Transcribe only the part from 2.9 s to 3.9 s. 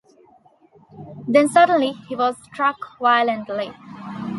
violently.